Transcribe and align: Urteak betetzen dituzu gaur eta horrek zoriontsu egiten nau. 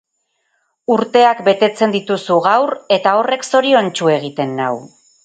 Urteak 0.93 1.43
betetzen 1.47 1.93
dituzu 1.95 2.37
gaur 2.47 2.73
eta 2.97 3.13
horrek 3.21 3.47
zoriontsu 3.51 4.11
egiten 4.15 4.57
nau. 4.63 4.73